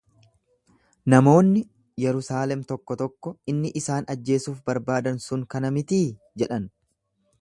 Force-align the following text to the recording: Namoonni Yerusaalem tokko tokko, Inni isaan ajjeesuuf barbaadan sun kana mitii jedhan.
Namoonni 1.13 1.59
Yerusaalem 2.03 2.63
tokko 2.71 2.97
tokko, 3.01 3.33
Inni 3.53 3.71
isaan 3.83 4.09
ajjeesuuf 4.15 4.65
barbaadan 4.71 5.21
sun 5.27 5.45
kana 5.55 5.73
mitii 5.77 6.05
jedhan. 6.45 6.67